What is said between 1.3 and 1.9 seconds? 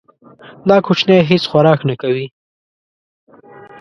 خوراک